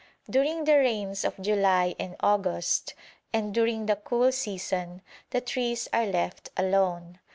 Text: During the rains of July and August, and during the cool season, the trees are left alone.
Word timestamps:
During 0.27 0.63
the 0.63 0.77
rains 0.79 1.23
of 1.23 1.39
July 1.39 1.93
and 1.99 2.15
August, 2.21 2.95
and 3.31 3.53
during 3.53 3.85
the 3.85 3.97
cool 3.97 4.31
season, 4.31 5.03
the 5.29 5.41
trees 5.41 5.87
are 5.93 6.07
left 6.07 6.49
alone. 6.57 7.19